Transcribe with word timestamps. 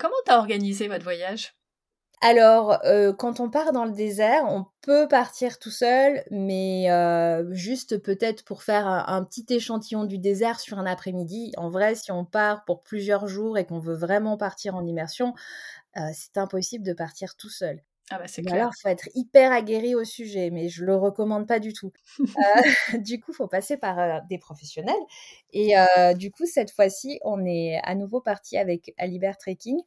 Comment 0.00 0.14
t'as 0.24 0.38
organisé 0.38 0.88
votre 0.88 1.04
voyage? 1.04 1.54
Alors, 2.22 2.78
euh, 2.86 3.12
quand 3.12 3.38
on 3.38 3.50
part 3.50 3.72
dans 3.72 3.84
le 3.84 3.92
désert, 3.92 4.44
on 4.46 4.64
peut 4.80 5.06
partir 5.06 5.58
tout 5.58 5.70
seul, 5.70 6.24
mais 6.30 6.90
euh, 6.90 7.46
juste 7.52 7.98
peut-être 7.98 8.42
pour 8.46 8.62
faire 8.62 8.86
un, 8.86 9.22
petit 9.24 9.44
échantillon 9.50 10.04
du 10.04 10.16
désert 10.16 10.58
sur 10.58 10.78
un 10.78 10.86
après-midi. 10.86 11.52
En 11.58 11.68
vrai, 11.68 11.94
si 11.96 12.12
on 12.12 12.24
part 12.24 12.64
pour 12.64 12.82
plusieurs 12.82 13.26
jours 13.26 13.58
et 13.58 13.66
qu'on 13.66 13.78
veut 13.78 13.94
vraiment 13.94 14.38
partir 14.38 14.74
en 14.74 14.86
immersion, 14.86 15.34
euh, 15.98 16.00
c'est 16.14 16.38
impossible 16.38 16.84
de 16.84 16.94
partir 16.94 17.36
tout 17.36 17.50
seul. 17.50 17.82
Ah 18.10 18.18
bah 18.18 18.26
c'est. 18.26 18.46
Alors, 18.50 18.72
faut 18.82 18.88
être 18.88 19.08
hyper 19.14 19.52
aguerri 19.52 19.94
au 19.94 20.04
sujet, 20.04 20.50
mais 20.50 20.68
je 20.68 20.84
le 20.84 20.96
recommande 20.96 21.46
pas 21.46 21.60
du 21.60 21.72
tout. 21.72 21.92
du 22.98 23.20
coup, 23.20 23.32
faut 23.32 23.46
passer 23.46 23.76
par 23.76 24.22
des 24.26 24.38
professionnels. 24.38 24.94
Et 25.52 25.74
du 26.16 26.30
coup, 26.32 26.46
cette 26.46 26.72
fois-ci, 26.72 27.20
on 27.22 27.44
est 27.44 27.80
à 27.84 27.94
nouveau 27.94 28.20
parti 28.20 28.58
avec 28.58 28.92
Alibert 28.98 29.38
Trekking 29.38 29.80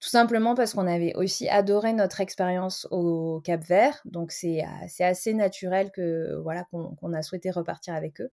tout 0.00 0.10
simplement 0.10 0.54
parce 0.54 0.74
qu'on 0.74 0.86
avait 0.86 1.14
aussi 1.16 1.48
adoré 1.48 1.92
notre 1.92 2.20
expérience 2.20 2.86
au 2.90 3.40
Cap 3.42 3.64
Vert, 3.64 4.00
donc 4.04 4.30
c'est 4.30 4.62
assez 5.00 5.34
naturel 5.34 5.90
que 5.90 6.36
voilà 6.42 6.64
qu'on 6.64 7.12
a 7.14 7.22
souhaité 7.22 7.50
repartir 7.50 7.94
avec 7.94 8.20
eux. 8.20 8.30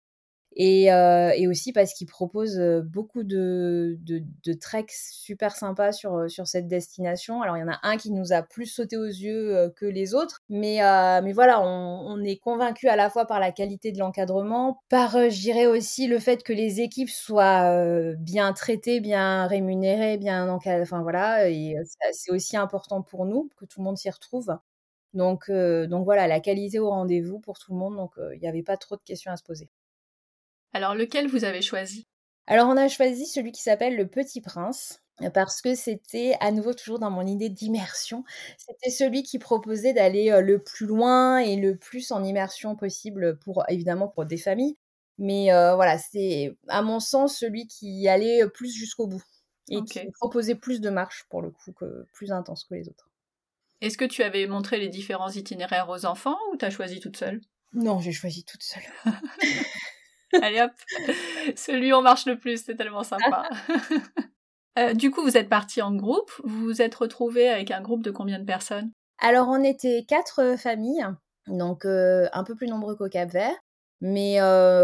Euh, 0.57 1.31
et, 1.35 1.47
aussi 1.47 1.71
parce 1.71 1.93
qu'ils 1.93 2.07
proposent 2.07 2.59
euh, 2.59 2.81
beaucoup 2.81 3.23
de, 3.23 3.97
de, 4.01 4.53
treks 4.53 4.91
super 4.91 5.55
sympas 5.55 5.91
sur, 5.91 6.15
euh, 6.15 6.27
sur 6.27 6.47
cette 6.47 6.67
destination. 6.67 7.41
Alors, 7.41 7.55
il 7.57 7.61
y 7.61 7.63
en 7.63 7.71
a 7.71 7.79
un 7.83 7.97
qui 7.97 8.11
nous 8.11 8.33
a 8.33 8.41
plus 8.41 8.65
sauté 8.65 8.97
aux 8.97 9.05
yeux 9.05 9.71
que 9.77 9.85
les 9.85 10.15
autres, 10.15 10.41
mais, 10.49 10.79
mais 11.23 11.33
voilà, 11.33 11.61
on, 11.61 12.21
est 12.23 12.37
convaincu 12.37 12.87
à 12.87 12.95
la 12.95 13.09
fois 13.09 13.25
par 13.25 13.39
la 13.39 13.51
qualité 13.51 13.91
de 13.91 13.99
l'encadrement, 13.99 14.79
par, 14.89 15.11
je 15.11 15.39
dirais 15.39 15.67
aussi, 15.67 16.07
le 16.07 16.19
fait 16.19 16.43
que 16.43 16.53
les 16.53 16.81
équipes 16.81 17.09
soient 17.09 18.13
bien 18.17 18.51
traitées, 18.53 18.99
bien 18.99 19.47
rémunérées, 19.47 20.17
bien 20.17 20.49
encadrées. 20.49 20.81
Enfin, 20.81 21.01
voilà, 21.01 21.49
et 21.49 21.75
c'est 22.11 22.31
aussi 22.31 22.57
important 22.57 23.01
pour 23.01 23.25
nous 23.25 23.49
que 23.57 23.65
tout 23.65 23.79
le 23.79 23.85
monde 23.85 23.97
s'y 23.97 24.09
retrouve. 24.09 24.57
Donc, 25.13 25.49
donc 25.51 26.05
voilà, 26.05 26.27
la 26.27 26.39
qualité 26.39 26.79
au 26.79 26.89
rendez-vous 26.89 27.39
pour 27.39 27.57
tout 27.59 27.71
le 27.71 27.77
monde, 27.79 27.95
donc 27.95 28.13
il 28.33 28.39
n'y 28.39 28.47
avait 28.47 28.63
pas 28.63 28.77
trop 28.77 28.95
de 28.95 29.01
questions 29.01 29.31
à 29.31 29.37
se 29.37 29.43
poser. 29.43 29.69
Alors 30.73 30.95
lequel 30.95 31.27
vous 31.27 31.43
avez 31.43 31.61
choisi? 31.61 32.07
Alors 32.47 32.67
on 32.67 32.77
a 32.77 32.87
choisi 32.87 33.25
celui 33.25 33.51
qui 33.51 33.61
s'appelle 33.61 33.95
Le 33.95 34.07
Petit 34.07 34.41
Prince 34.41 34.99
parce 35.33 35.61
que 35.61 35.75
c'était 35.75 36.35
à 36.39 36.51
nouveau 36.51 36.73
toujours 36.73 36.99
dans 36.99 37.11
mon 37.11 37.25
idée 37.25 37.49
d'immersion. 37.49 38.23
C'était 38.57 38.89
celui 38.89 39.23
qui 39.23 39.37
proposait 39.37 39.93
d'aller 39.93 40.31
euh, 40.31 40.41
le 40.41 40.59
plus 40.59 40.85
loin 40.85 41.39
et 41.39 41.57
le 41.57 41.75
plus 41.75 42.11
en 42.11 42.23
immersion 42.23 42.75
possible 42.75 43.37
pour 43.39 43.63
évidemment 43.67 44.07
pour 44.07 44.25
des 44.25 44.37
familles. 44.37 44.77
Mais 45.17 45.51
euh, 45.51 45.75
voilà, 45.75 45.97
c'est 45.97 46.55
à 46.69 46.81
mon 46.81 47.01
sens 47.01 47.37
celui 47.37 47.67
qui 47.67 48.07
allait 48.07 48.47
plus 48.47 48.73
jusqu'au 48.73 49.07
bout 49.07 49.23
et 49.69 49.83
qui 49.83 49.99
proposait 50.13 50.55
plus 50.55 50.79
de 50.81 50.89
marches 50.89 51.25
pour 51.29 51.41
le 51.41 51.51
coup 51.51 51.73
que 51.73 52.05
plus 52.13 52.31
intense 52.31 52.63
que 52.63 52.75
les 52.75 52.87
autres. 52.87 53.09
Est-ce 53.81 53.97
que 53.97 54.05
tu 54.05 54.23
avais 54.23 54.47
montré 54.47 54.79
les 54.79 54.89
différents 54.89 55.29
itinéraires 55.29 55.89
aux 55.89 56.05
enfants 56.05 56.37
ou 56.51 56.57
t'as 56.57 56.69
choisi 56.69 56.99
toute 56.99 57.17
seule? 57.17 57.41
Non, 57.73 57.99
j'ai 57.99 58.11
choisi 58.11 58.43
toute 58.43 58.63
seule. 58.63 58.83
Allez 60.41 60.61
hop, 60.61 60.71
celui 61.55 61.93
où 61.93 61.97
on 61.97 62.01
marche 62.01 62.25
le 62.25 62.37
plus, 62.37 62.63
c'est 62.63 62.75
tellement 62.75 63.03
sympa. 63.03 63.49
Euh, 64.77 64.93
du 64.93 65.11
coup, 65.11 65.23
vous 65.23 65.35
êtes 65.35 65.49
parti 65.49 65.81
en 65.81 65.93
groupe. 65.93 66.31
Vous 66.43 66.63
vous 66.63 66.81
êtes 66.81 66.95
retrouvé 66.95 67.49
avec 67.49 67.69
un 67.71 67.81
groupe 67.81 68.01
de 68.01 68.11
combien 68.11 68.39
de 68.39 68.45
personnes? 68.45 68.91
Alors, 69.17 69.49
on 69.49 69.61
était 69.61 70.05
quatre 70.07 70.41
euh, 70.41 70.57
familles, 70.57 71.05
donc 71.47 71.83
euh, 71.83 72.29
un 72.31 72.45
peu 72.45 72.55
plus 72.55 72.67
nombreux 72.67 72.95
qu'au 72.95 73.09
Cap 73.09 73.29
Vert. 73.29 73.57
Mais 74.01 74.37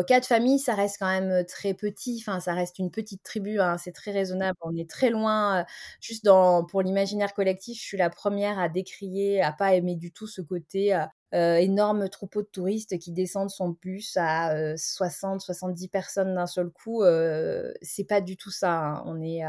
quatre 0.08 0.28
familles, 0.28 0.60
ça 0.60 0.76
reste 0.76 0.98
quand 1.00 1.08
même 1.08 1.46
très 1.46 1.74
petit. 1.74 2.22
Enfin, 2.22 2.40
ça 2.40 2.54
reste 2.54 2.80
une 2.80 2.92
petite 2.92 3.24
tribu. 3.24 3.60
Hein, 3.60 3.78
c'est 3.78 3.92
très 3.94 4.12
raisonnable. 4.12 4.58
On 4.62 4.76
est 4.76 4.90
très 4.90 5.10
loin. 5.10 5.66
juste 6.02 6.26
dans, 6.26 6.66
pour 6.66 6.82
l'imaginaire 6.82 7.34
collectif, 7.34 7.80
je 7.80 7.84
suis 7.84 7.98
la 7.98 8.10
première 8.10 8.60
à 8.60 8.70
décrier, 8.70 9.42
à 9.42 9.52
pas 9.54 9.74
aimer 9.76 9.96
du 9.96 10.12
tout 10.12 10.28
ce 10.28 10.42
côté 10.42 10.94
euh, 11.36 11.58
énorme 11.58 12.08
troupeau 12.08 12.44
de 12.44 12.48
touristes 12.48 12.98
qui 12.98 13.12
descendent 13.12 13.50
son 13.50 13.70
bus 13.82 14.16
à 14.16 14.78
60, 14.78 15.36
euh, 15.36 15.40
70 15.40 15.90
personnes 15.90 16.34
d'un 16.36 16.48
seul 16.48 16.70
coup. 16.70 17.04
Euh, 17.04 17.74
c'est 17.82 18.06
pas 18.06 18.22
du 18.22 18.38
tout 18.38 18.52
ça. 18.52 18.72
Hein. 18.74 19.04
On 19.06 19.22
est, 19.22 19.42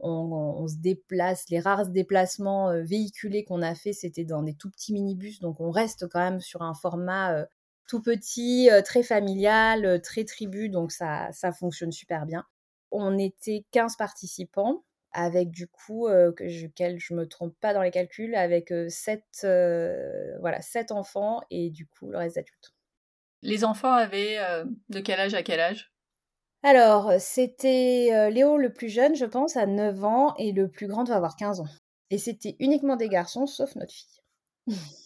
on, 0.00 0.66
se 0.68 0.76
déplace. 0.76 1.48
Les 1.48 1.60
rares 1.60 1.86
déplacements 1.86 2.72
véhiculés 2.82 3.44
qu'on 3.44 3.62
a 3.62 3.74
fait, 3.74 3.94
c'était 3.94 4.24
dans 4.24 4.42
des 4.42 4.54
tout 4.54 4.70
petits 4.70 4.92
minibus. 4.92 5.40
Donc 5.40 5.60
on 5.60 5.70
reste 5.70 6.06
quand 6.08 6.20
même 6.20 6.40
sur 6.40 6.60
un 6.60 6.74
format 6.74 7.46
tout 7.92 8.00
petit, 8.00 8.70
très 8.86 9.02
familial, 9.02 10.00
très 10.00 10.24
tribu. 10.24 10.70
Donc 10.70 10.92
ça, 10.92 11.28
ça 11.32 11.52
fonctionne 11.52 11.92
super 11.92 12.24
bien. 12.24 12.46
On 12.90 13.18
était 13.18 13.66
15 13.72 13.96
participants 13.96 14.82
avec 15.12 15.50
du 15.50 15.68
coup, 15.68 16.08
que 16.34 16.48
je, 16.48 16.68
je 16.96 17.12
me 17.12 17.26
trompe 17.26 17.54
pas 17.60 17.74
dans 17.74 17.82
les 17.82 17.90
calculs, 17.90 18.34
avec 18.34 18.72
7 18.88 19.22
voilà, 20.40 20.62
sept 20.62 20.90
enfants 20.90 21.42
et 21.50 21.68
du 21.68 21.86
coup 21.86 22.08
le 22.08 22.16
reste 22.16 22.36
d'adultes. 22.36 22.72
Les 23.42 23.62
enfants 23.62 23.92
avaient 23.92 24.38
de 24.88 25.00
quel 25.00 25.20
âge 25.20 25.34
à 25.34 25.42
quel 25.42 25.60
âge? 25.60 25.92
Alors, 26.62 27.12
c'était 27.18 28.30
Léo 28.30 28.56
le 28.56 28.72
plus 28.72 28.88
jeune, 28.88 29.14
je 29.14 29.26
pense, 29.26 29.58
à 29.58 29.66
9 29.66 30.02
ans, 30.02 30.34
et 30.38 30.52
le 30.52 30.70
plus 30.70 30.86
grand 30.86 31.04
doit 31.04 31.16
avoir 31.16 31.36
15 31.36 31.60
ans. 31.60 31.68
Et 32.08 32.16
c'était 32.16 32.56
uniquement 32.58 32.96
des 32.96 33.10
garçons, 33.10 33.46
sauf 33.46 33.76
notre 33.76 33.92
fille. 33.92 34.22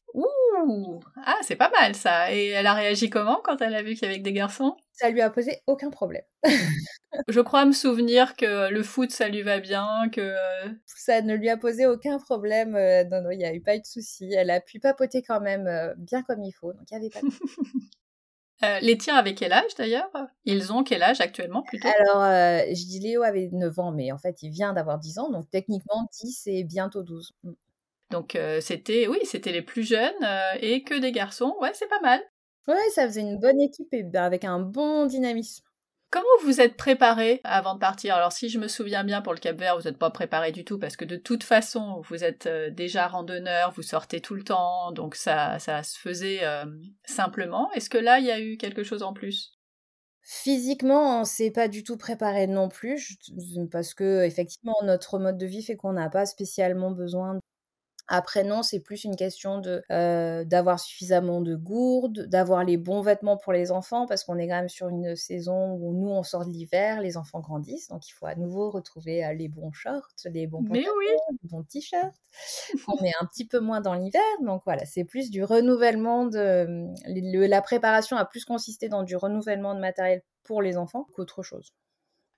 Ah, 1.24 1.38
c'est 1.42 1.56
pas 1.56 1.70
mal 1.70 1.94
ça. 1.94 2.32
Et 2.32 2.48
elle 2.48 2.66
a 2.66 2.74
réagi 2.74 3.10
comment 3.10 3.40
quand 3.42 3.60
elle 3.60 3.74
a 3.74 3.82
vu 3.82 3.94
qu'il 3.94 4.08
y 4.08 4.10
avait 4.10 4.20
des 4.20 4.32
garçons? 4.32 4.76
Ça 4.92 5.10
lui 5.10 5.20
a 5.20 5.30
posé 5.30 5.60
aucun 5.66 5.90
problème. 5.90 6.22
Je 7.28 7.40
crois 7.40 7.64
me 7.64 7.72
souvenir 7.72 8.36
que 8.36 8.70
le 8.70 8.82
foot, 8.82 9.10
ça 9.10 9.28
lui 9.28 9.42
va 9.42 9.60
bien, 9.60 9.86
que... 10.12 10.20
Euh, 10.20 10.68
ça 10.86 11.22
ne 11.22 11.34
lui 11.34 11.48
a 11.48 11.56
posé 11.56 11.86
aucun 11.86 12.18
problème. 12.18 12.76
Euh, 12.76 13.04
non, 13.04 13.22
non, 13.22 13.30
il 13.30 13.38
n'y 13.38 13.44
a 13.44 13.54
eu 13.54 13.60
pas 13.60 13.76
eu 13.76 13.80
de 13.80 13.86
souci. 13.86 14.32
Elle 14.32 14.50
a 14.50 14.60
pu 14.60 14.80
papoter 14.80 15.22
quand 15.22 15.40
même 15.40 15.66
euh, 15.66 15.94
bien 15.96 16.22
comme 16.22 16.42
il 16.42 16.52
faut, 16.52 16.72
donc 16.72 16.82
il 16.90 16.98
n'y 16.98 17.06
avait 17.06 17.10
pas 17.10 17.20
de 17.20 17.26
les 18.86 18.96
tiens 18.96 19.16
avaient 19.16 19.34
quel 19.34 19.52
âge 19.52 19.74
d'ailleurs? 19.76 20.10
Ils 20.44 20.72
ont 20.72 20.82
quel 20.82 21.02
âge 21.02 21.20
actuellement 21.20 21.62
plutôt? 21.62 21.88
Alors, 21.88 22.22
je 22.22 22.86
dis 22.86 23.00
Léo 23.00 23.22
avait 23.22 23.50
9 23.52 23.78
ans, 23.78 23.92
mais 23.92 24.12
en 24.12 24.18
fait, 24.18 24.42
il 24.42 24.50
vient 24.50 24.72
d'avoir 24.72 24.98
10 24.98 25.18
ans, 25.18 25.30
donc 25.30 25.48
techniquement 25.50 26.08
10 26.22 26.46
et 26.46 26.64
bientôt 26.64 27.02
12. 27.02 27.32
Donc 28.10 28.38
c'était, 28.60 29.08
oui, 29.08 29.18
c'était 29.24 29.52
les 29.52 29.62
plus 29.62 29.82
jeunes 29.82 30.14
et 30.60 30.82
que 30.82 30.98
des 30.98 31.12
garçons. 31.12 31.54
Ouais, 31.60 31.72
c'est 31.74 31.88
pas 31.88 32.00
mal. 32.00 32.20
Ouais, 32.68 32.90
ça 32.94 33.06
faisait 33.06 33.20
une 33.20 33.38
bonne 33.38 33.60
équipe 33.60 33.92
et 33.92 34.02
ben, 34.02 34.24
avec 34.24 34.44
un 34.44 34.58
bon 34.58 35.06
dynamisme. 35.06 35.64
Comment 36.10 36.24
vous 36.42 36.60
êtes 36.60 36.76
préparé 36.76 37.40
avant 37.42 37.74
de 37.74 37.80
partir? 37.80 38.14
Alors 38.14 38.32
si 38.32 38.48
je 38.48 38.58
me 38.58 38.68
souviens 38.68 39.02
bien 39.04 39.22
pour 39.22 39.34
le 39.34 39.40
Cap 39.40 39.58
Vert, 39.58 39.76
vous 39.76 39.84
n'êtes 39.84 39.98
pas 39.98 40.10
préparé 40.10 40.52
du 40.52 40.64
tout 40.64 40.78
parce 40.78 40.96
que 40.96 41.04
de 41.04 41.16
toute 41.16 41.42
façon, 41.42 42.00
vous 42.08 42.22
êtes 42.22 42.46
euh, 42.46 42.70
déjà 42.70 43.08
randonneur, 43.08 43.72
vous 43.72 43.82
sortez 43.82 44.20
tout 44.20 44.34
le 44.34 44.44
temps, 44.44 44.92
donc 44.92 45.16
ça, 45.16 45.58
ça 45.58 45.82
se 45.82 45.98
faisait 45.98 46.44
euh, 46.44 46.64
simplement. 47.04 47.70
Est-ce 47.72 47.90
que 47.90 47.98
là, 47.98 48.20
il 48.20 48.26
y 48.26 48.30
a 48.30 48.40
eu 48.40 48.56
quelque 48.56 48.84
chose 48.84 49.02
en 49.02 49.12
plus? 49.12 49.58
Physiquement, 50.22 51.20
on 51.20 51.24
s'est 51.24 51.50
pas 51.50 51.68
du 51.68 51.82
tout 51.82 51.96
préparé 51.96 52.46
non 52.46 52.68
plus, 52.68 53.18
parce 53.70 53.92
que 53.92 54.24
effectivement 54.24 54.76
notre 54.84 55.18
mode 55.18 55.38
de 55.38 55.46
vie 55.46 55.62
fait 55.62 55.76
qu'on 55.76 55.92
n'a 55.92 56.08
pas 56.08 56.24
spécialement 56.24 56.92
besoin 56.92 57.38
après, 58.08 58.44
non, 58.44 58.62
c'est 58.62 58.78
plus 58.80 59.04
une 59.04 59.16
question 59.16 59.58
de 59.58 59.82
euh, 59.90 60.44
d'avoir 60.44 60.78
suffisamment 60.78 61.40
de 61.40 61.56
gourdes, 61.56 62.26
d'avoir 62.26 62.62
les 62.62 62.76
bons 62.76 63.00
vêtements 63.00 63.36
pour 63.36 63.52
les 63.52 63.72
enfants, 63.72 64.06
parce 64.06 64.22
qu'on 64.22 64.38
est 64.38 64.46
quand 64.46 64.54
même 64.54 64.68
sur 64.68 64.88
une 64.88 65.16
saison 65.16 65.72
où 65.72 65.92
nous, 65.92 66.08
on 66.08 66.22
sort 66.22 66.44
de 66.44 66.50
l'hiver, 66.50 67.00
les 67.00 67.16
enfants 67.16 67.40
grandissent, 67.40 67.88
donc 67.88 68.08
il 68.08 68.12
faut 68.12 68.26
à 68.26 68.36
nouveau 68.36 68.70
retrouver 68.70 69.24
euh, 69.24 69.32
les 69.32 69.48
bons 69.48 69.72
shorts, 69.72 70.08
les 70.26 70.46
bons 70.46 70.62
pantalons, 70.62 70.84
les 71.30 71.48
bons 71.48 71.64
t-shirts. 71.64 72.14
on 72.88 73.04
est 73.04 73.12
un 73.20 73.26
petit 73.26 73.46
peu 73.46 73.58
moins 73.58 73.80
dans 73.80 73.94
l'hiver, 73.94 74.22
donc 74.40 74.62
voilà, 74.64 74.84
c'est 74.84 75.04
plus 75.04 75.30
du 75.30 75.42
renouvellement 75.42 76.26
de... 76.26 76.86
la 77.48 77.62
préparation 77.62 78.16
a 78.16 78.24
plus 78.24 78.44
consisté 78.44 78.88
dans 78.88 79.02
du 79.02 79.16
renouvellement 79.16 79.74
de 79.74 79.80
matériel 79.80 80.22
pour 80.44 80.62
les 80.62 80.76
enfants 80.76 81.08
qu'autre 81.14 81.42
chose. 81.42 81.72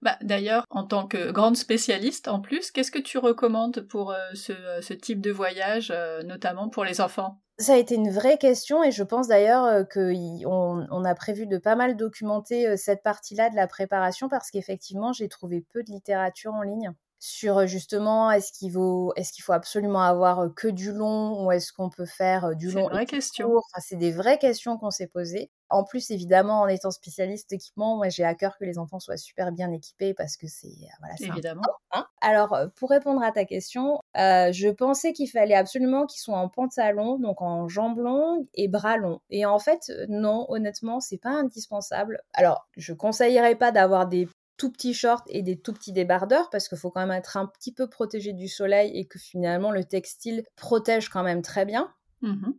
Bah, 0.00 0.16
D'ailleurs, 0.22 0.64
en 0.70 0.84
tant 0.84 1.06
que 1.06 1.30
grande 1.32 1.56
spécialiste 1.56 2.28
en 2.28 2.40
plus, 2.40 2.70
qu'est-ce 2.70 2.92
que 2.92 3.00
tu 3.00 3.18
recommandes 3.18 3.80
pour 3.80 4.12
euh, 4.12 4.18
ce, 4.34 4.92
type 4.92 5.20
de 5.20 5.32
voyage, 5.32 5.92
euh, 5.94 6.22
notamment 6.22 6.68
pour 6.68 6.84
les 6.84 7.00
enfants? 7.00 7.40
Ça 7.58 7.72
a 7.74 7.76
été 7.76 7.96
une 7.96 8.10
vraie 8.10 8.38
question 8.38 8.84
et 8.84 8.92
je 8.92 9.02
pense 9.02 9.26
d'ailleurs 9.26 9.64
euh, 9.64 9.82
qu'on 9.82 10.86
on 10.88 11.04
a 11.04 11.14
prévu 11.16 11.46
de 11.46 11.58
pas 11.58 11.74
mal 11.74 11.96
documenter 11.96 12.76
cette 12.76 13.02
partie-là 13.02 13.50
de 13.50 13.56
la 13.56 13.66
préparation 13.66 14.28
parce 14.28 14.52
qu'effectivement 14.52 15.12
j'ai 15.12 15.28
trouvé 15.28 15.64
peu 15.72 15.82
de 15.82 15.90
littérature 15.90 16.54
en 16.54 16.62
ligne 16.62 16.92
sur 17.18 17.66
justement 17.66 18.30
est-ce 18.30 18.52
qu'il 18.52 18.70
faut 18.70 19.12
est-ce 19.16 19.32
qu'il 19.32 19.42
faut 19.42 19.54
absolument 19.54 20.02
avoir 20.02 20.54
que 20.54 20.68
du 20.68 20.92
long 20.92 21.44
ou 21.44 21.50
est-ce 21.50 21.72
qu'on 21.72 21.90
peut 21.90 22.06
faire 22.06 22.54
du 22.54 22.70
long 22.70 22.86
vraie 22.86 23.06
question. 23.06 23.48
Enfin, 23.56 23.80
c'est 23.84 23.96
des 23.96 24.12
vraies 24.12 24.38
questions 24.38 24.78
qu'on 24.78 24.92
s'est 24.92 25.08
posées. 25.08 25.50
En 25.70 25.84
plus, 25.84 26.10
évidemment, 26.10 26.62
en 26.62 26.68
étant 26.68 26.90
spécialiste 26.90 27.50
d'équipement, 27.50 27.96
moi 27.96 28.08
j'ai 28.08 28.24
à 28.24 28.34
cœur 28.34 28.56
que 28.58 28.64
les 28.64 28.78
enfants 28.78 29.00
soient 29.00 29.16
super 29.16 29.52
bien 29.52 29.70
équipés 29.72 30.14
parce 30.14 30.36
que 30.36 30.46
c'est 30.46 30.72
voilà. 31.00 31.14
Évidemment. 31.20 31.62
Hein. 31.92 32.06
Alors, 32.20 32.56
pour 32.76 32.90
répondre 32.90 33.22
à 33.22 33.32
ta 33.32 33.44
question, 33.44 34.00
euh, 34.16 34.50
je 34.52 34.68
pensais 34.68 35.12
qu'il 35.12 35.28
fallait 35.28 35.54
absolument 35.54 36.06
qu'ils 36.06 36.20
soient 36.20 36.38
en 36.38 36.48
pantalon, 36.48 37.18
donc 37.18 37.42
en 37.42 37.68
jambes 37.68 37.98
longues 37.98 38.46
et 38.54 38.68
bras 38.68 38.96
longs. 38.96 39.20
Et 39.30 39.46
en 39.46 39.58
fait, 39.58 39.92
non, 40.08 40.46
honnêtement, 40.48 41.00
c'est 41.00 41.18
pas 41.18 41.30
indispensable. 41.30 42.22
Alors, 42.34 42.68
je 42.76 42.92
conseillerais 42.92 43.56
pas 43.56 43.72
d'avoir 43.72 44.06
des 44.06 44.28
tout 44.58 44.70
petits 44.70 44.92
shorts 44.92 45.22
et 45.28 45.42
des 45.42 45.58
tout 45.58 45.72
petits 45.72 45.92
débardeurs 45.92 46.50
parce 46.50 46.68
qu'il 46.68 46.76
faut 46.76 46.90
quand 46.90 47.06
même 47.06 47.16
être 47.16 47.36
un 47.36 47.46
petit 47.46 47.72
peu 47.72 47.88
protégé 47.88 48.32
du 48.32 48.48
soleil 48.48 48.98
et 48.98 49.06
que 49.06 49.18
finalement 49.18 49.70
le 49.70 49.84
textile 49.84 50.44
protège 50.56 51.08
quand 51.08 51.22
même 51.22 51.42
très 51.42 51.64
bien. 51.64 51.92
Mmh 52.20 52.50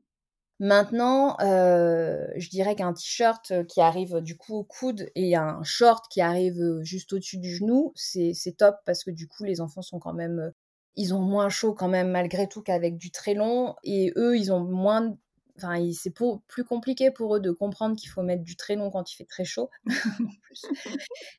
Maintenant, 0.60 1.38
euh, 1.40 2.28
je 2.36 2.50
dirais 2.50 2.76
qu'un 2.76 2.94
t-shirt 2.94 3.66
qui 3.68 3.80
arrive 3.80 4.20
du 4.20 4.36
coup 4.36 4.56
au 4.58 4.64
coude 4.64 5.10
et 5.16 5.36
un 5.36 5.64
short 5.64 6.06
qui 6.12 6.20
arrive 6.20 6.82
juste 6.82 7.14
au-dessus 7.14 7.38
du 7.38 7.56
genou, 7.56 7.94
c'est 7.96 8.34
top 8.58 8.76
parce 8.86 9.06
que 9.06 9.12
du 9.12 9.28
coup 9.28 9.46
les 9.46 9.62
enfants 9.62 9.82
sont 9.82 10.00
quand 10.00 10.14
même, 10.14 10.52
ils 10.98 11.14
ont 11.14 11.22
moins 11.22 11.48
chaud 11.48 11.74
quand 11.74 11.88
même 11.88 12.10
malgré 12.12 12.50
tout 12.50 12.62
qu'avec 12.62 12.98
du 12.98 13.10
très 13.10 13.36
long. 13.36 13.76
Et 13.84 14.12
eux 14.18 14.38
ils 14.38 14.52
ont 14.52 14.60
moins 14.60 15.16
Enfin, 15.62 15.92
c'est 15.94 16.14
plus 16.14 16.64
compliqué 16.64 17.12
pour 17.12 17.36
eux 17.36 17.40
de 17.40 17.52
comprendre 17.52 17.96
qu'il 17.96 18.10
faut 18.10 18.22
mettre 18.22 18.44
du 18.44 18.56
très 18.56 18.76
long 18.76 18.90
quand 18.90 19.12
il 19.12 19.16
fait 19.16 19.26
très 19.26 19.44
chaud. 19.44 19.70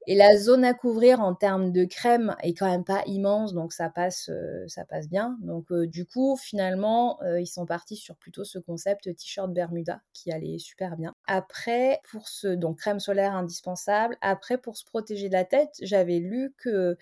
Et 0.07 0.15
la 0.15 0.37
zone 0.37 0.65
à 0.65 0.75
couvrir 0.75 1.21
en 1.21 1.35
termes 1.35 1.73
de 1.73 1.85
crème 1.85 2.37
est 2.43 2.55
quand 2.55 2.71
même 2.71 2.85
pas 2.85 3.03
immense, 3.07 3.55
donc 3.55 3.73
ça 3.73 3.89
passe, 3.89 4.29
euh, 4.29 4.67
ça 4.69 4.85
passe 4.85 5.09
bien. 5.09 5.39
Donc 5.41 5.73
euh, 5.73 5.87
du 5.87 6.05
coup, 6.07 6.37
finalement, 6.37 7.23
euh, 7.23 7.41
ils 7.41 7.47
sont 7.47 7.67
partis 7.67 7.97
sur 7.97 8.17
plutôt 8.17 8.45
ce 8.45 8.59
concept 8.59 9.05
t-shirt 9.05 9.53
Bermuda 9.53 10.01
qui 10.13 10.31
allait 10.33 10.59
super 10.59 10.97
bien. 10.97 11.15
Après, 11.27 12.01
pour 12.11 12.29
ce 12.29 12.49
donc 12.49 12.79
crème 12.79 13.01
solaire 13.01 13.35
indispensable. 13.35 14.17
Après, 14.21 14.59
pour 14.59 14.77
se 14.77 14.85
protéger 14.85 15.29
de 15.29 15.35
la 15.35 15.45
tête, 15.45 15.77
j'avais 15.81 16.19
lu 16.19 16.55
que 16.59 16.97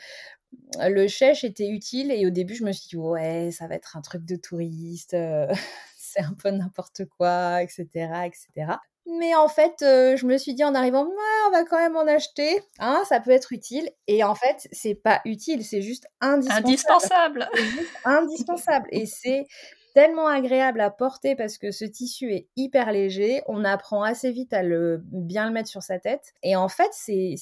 le 0.81 1.06
chèche 1.09 1.44
était 1.44 1.69
utile 1.69 2.11
et 2.11 2.26
au 2.26 2.31
début 2.31 2.55
je 2.55 2.64
me 2.64 2.73
suis 2.73 2.88
dit 2.88 2.97
ouais 2.97 3.50
ça 3.53 3.67
va 3.67 3.75
être 3.75 3.99
un 3.99 4.00
truc 4.00 4.25
de 4.25 4.35
touriste 4.37 5.14
un 6.19 6.35
peu 6.35 6.50
n'importe 6.50 7.05
quoi, 7.17 7.62
etc., 7.62 7.87
etc. 8.25 8.79
Mais 9.09 9.35
en 9.35 9.49
fait, 9.49 9.81
euh, 9.82 10.17
je 10.17 10.26
me 10.26 10.37
suis 10.37 10.55
dit 10.55 10.65
en 10.65 10.75
arrivant, 10.75 11.09
on 11.47 11.50
va 11.50 11.65
quand 11.65 11.79
même 11.79 11.97
en 11.97 12.06
acheter. 12.06 12.62
Hein, 12.79 13.03
ça 13.09 13.20
peut 13.20 13.31
être 13.31 13.53
utile. 13.53 13.91
Et 14.06 14.23
en 14.23 14.35
fait, 14.35 14.69
c'est 14.70 14.94
pas 14.94 15.23
utile, 15.25 15.65
c'est 15.65 15.81
juste 15.81 16.06
indispensable. 16.20 16.69
Indispensable. 16.69 17.49
juste 17.55 17.88
indispensable. 18.05 18.88
Et 18.93 19.06
c'est 19.06 19.47
tellement 19.94 20.29
agréable 20.29 20.81
à 20.82 20.91
porter 20.91 21.35
parce 21.35 21.56
que 21.56 21.70
ce 21.70 21.87
tissu 21.87 22.32
est 22.32 22.49
hyper 22.56 22.93
léger. 22.93 23.43
On 23.49 23.64
apprend 23.64 24.03
assez 24.03 24.31
vite 24.31 24.53
à 24.53 24.62
le 24.62 25.00
bien 25.05 25.47
le 25.47 25.53
mettre 25.53 25.71
sur 25.71 25.82
sa 25.82 25.99
tête. 25.99 26.35
Et 26.43 26.55
en 26.55 26.69
fait, 26.69 26.91
c'est 26.93 27.37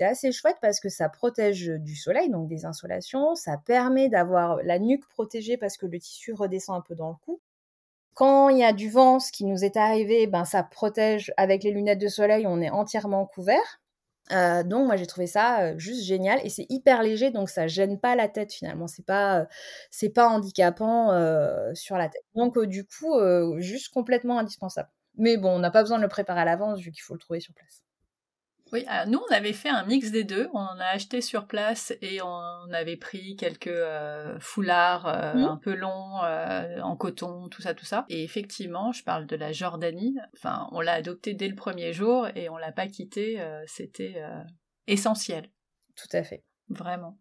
assez 0.00 0.30
chouette 0.30 0.58
parce 0.62 0.78
que 0.78 0.88
ça 0.88 1.08
protège 1.08 1.66
du 1.66 1.96
soleil, 1.96 2.30
donc 2.30 2.48
des 2.48 2.64
insolations. 2.64 3.34
Ça 3.34 3.58
permet 3.58 4.08
d'avoir 4.08 4.56
la 4.62 4.78
nuque 4.78 5.06
protégée 5.08 5.56
parce 5.56 5.76
que 5.76 5.86
le 5.86 5.98
tissu 5.98 6.32
redescend 6.32 6.78
un 6.78 6.80
peu 6.80 6.94
dans 6.94 7.10
le 7.10 7.16
cou. 7.24 7.40
Quand 8.14 8.50
il 8.50 8.58
y 8.58 8.64
a 8.64 8.72
du 8.72 8.90
vent, 8.90 9.18
ce 9.20 9.32
qui 9.32 9.44
nous 9.44 9.64
est 9.64 9.76
arrivé, 9.76 10.26
ben 10.26 10.44
ça 10.44 10.62
protège 10.62 11.32
avec 11.36 11.62
les 11.64 11.70
lunettes 11.70 12.00
de 12.00 12.08
soleil, 12.08 12.46
on 12.46 12.60
est 12.60 12.70
entièrement 12.70 13.26
couvert. 13.26 13.80
Euh, 14.30 14.62
donc 14.62 14.86
moi 14.86 14.96
j'ai 14.96 15.06
trouvé 15.06 15.26
ça 15.26 15.62
euh, 15.62 15.78
juste 15.78 16.04
génial 16.04 16.40
et 16.44 16.48
c'est 16.48 16.64
hyper 16.70 17.02
léger 17.02 17.30
donc 17.30 17.50
ça 17.50 17.66
gêne 17.66 17.98
pas 17.98 18.14
la 18.16 18.28
tête 18.28 18.52
finalement. 18.52 18.86
C'est 18.86 19.04
pas 19.04 19.40
euh, 19.40 19.44
c'est 19.90 20.10
pas 20.10 20.28
handicapant 20.28 21.08
sur 21.74 21.96
la 21.96 22.08
tête. 22.08 22.24
Donc 22.34 22.58
du 22.60 22.84
coup 22.86 23.14
juste 23.58 23.92
complètement 23.92 24.38
indispensable. 24.38 24.90
Mais 25.16 25.36
bon 25.36 25.50
on 25.56 25.58
n'a 25.58 25.70
pas 25.70 25.82
besoin 25.82 25.98
de 25.98 26.02
le 26.02 26.08
préparer 26.08 26.40
à 26.40 26.44
l'avance 26.44 26.80
vu 26.80 26.92
qu'il 26.92 27.02
faut 27.02 27.14
le 27.14 27.20
trouver 27.20 27.40
sur 27.40 27.54
place 27.54 27.82
oui, 28.72 28.86
nous 29.06 29.20
on 29.28 29.34
avait 29.34 29.52
fait 29.52 29.68
un 29.68 29.84
mix 29.84 30.10
des 30.10 30.24
deux. 30.24 30.48
On 30.54 30.60
en 30.60 30.78
a 30.78 30.86
acheté 30.86 31.20
sur 31.20 31.46
place 31.46 31.92
et 32.00 32.22
on 32.22 32.72
avait 32.72 32.96
pris 32.96 33.36
quelques 33.36 33.66
euh, 33.66 34.38
foulards 34.40 35.06
euh, 35.06 35.34
mmh. 35.34 35.44
un 35.44 35.56
peu 35.56 35.74
longs 35.74 36.22
euh, 36.24 36.80
en 36.80 36.96
coton, 36.96 37.48
tout 37.48 37.60
ça, 37.60 37.74
tout 37.74 37.84
ça. 37.84 38.06
Et 38.08 38.24
effectivement, 38.24 38.90
je 38.92 39.04
parle 39.04 39.26
de 39.26 39.36
la 39.36 39.52
Jordanie. 39.52 40.16
Enfin, 40.34 40.68
on 40.72 40.80
l'a 40.80 40.94
adopté 40.94 41.34
dès 41.34 41.48
le 41.48 41.54
premier 41.54 41.92
jour 41.92 42.28
et 42.34 42.48
on 42.48 42.56
l'a 42.56 42.72
pas 42.72 42.86
quitté. 42.86 43.38
C'était 43.66 44.22
essentiel. 44.86 45.50
Tout 45.94 46.16
à 46.16 46.22
fait. 46.22 46.42
Vraiment. 46.68 47.18